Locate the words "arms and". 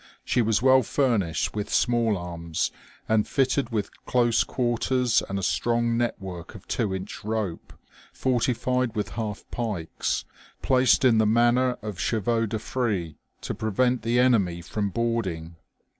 2.17-3.27